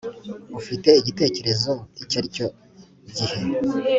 ufite 0.59 0.89
igitekerezo 1.01 1.71
icyo 2.01 2.17
aricyo 2.19 2.47
gihe 3.15 3.37